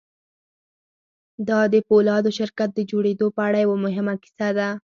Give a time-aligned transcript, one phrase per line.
[1.47, 4.69] دا د پولادو شرکت د جوړېدو په اړه یوه مهمه کیسه ده